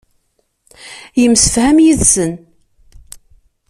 [1.21, 2.33] Yemsefham yid-sen.